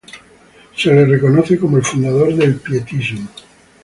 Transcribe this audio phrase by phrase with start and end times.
[0.75, 3.29] Se le reconoce como el fundador del pietismo.